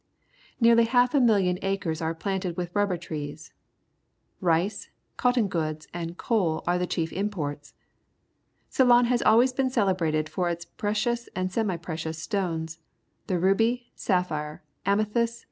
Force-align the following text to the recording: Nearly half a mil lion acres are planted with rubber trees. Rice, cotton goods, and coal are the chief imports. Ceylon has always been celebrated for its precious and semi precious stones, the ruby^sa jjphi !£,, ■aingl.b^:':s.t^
Nearly 0.59 0.85
half 0.85 1.13
a 1.13 1.21
mil 1.21 1.35
lion 1.35 1.59
acres 1.61 2.01
are 2.01 2.15
planted 2.15 2.57
with 2.57 2.73
rubber 2.75 2.97
trees. 2.97 3.53
Rice, 4.39 4.89
cotton 5.15 5.47
goods, 5.47 5.87
and 5.93 6.17
coal 6.17 6.63
are 6.65 6.79
the 6.79 6.87
chief 6.87 7.13
imports. 7.13 7.75
Ceylon 8.67 9.05
has 9.05 9.21
always 9.21 9.53
been 9.53 9.69
celebrated 9.69 10.27
for 10.27 10.49
its 10.49 10.65
precious 10.65 11.29
and 11.35 11.51
semi 11.51 11.77
precious 11.77 12.17
stones, 12.17 12.79
the 13.27 13.35
ruby^sa 13.35 13.81
jjphi 13.95 14.25
!£,, 13.95 14.25
■aingl.b^:':s.t^ 14.87 15.39